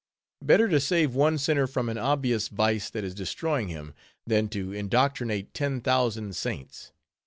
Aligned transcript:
Better 0.43 0.67
to 0.67 0.79
save 0.79 1.13
one 1.13 1.37
sinner 1.37 1.67
from 1.67 1.87
an 1.87 1.99
obvious 1.99 2.47
vice 2.47 2.89
that 2.89 3.03
is 3.03 3.13
destroying 3.13 3.67
him, 3.67 3.93
than 4.25 4.49
to 4.49 4.73
indoctrinate 4.73 5.53
ten 5.53 5.79
thousand 5.79 6.35
saints. 6.35 6.91